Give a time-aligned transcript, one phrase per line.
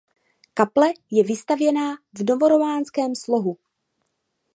[0.53, 3.57] Kaple je vystavěná v novorománském slohu.